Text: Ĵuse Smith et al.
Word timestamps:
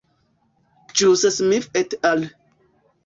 Ĵuse 1.01 1.31
Smith 1.37 1.69
et 1.83 1.95
al. 2.13 2.29